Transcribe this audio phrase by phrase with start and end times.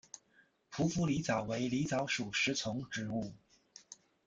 [0.71, 3.35] 匍匐狸藻为狸藻属食虫植物。